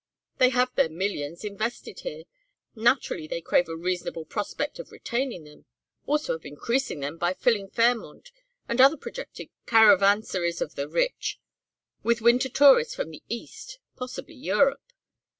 [0.39, 2.23] They have their millions invested here,
[2.73, 5.65] naturally they crave a reasonable prospect of retaining them
[6.07, 8.31] also of increasing them by filling Fairmont,
[8.67, 11.39] and other projected caravansaries for the rich,
[12.01, 14.91] with winter tourists from the East; possibly Europe.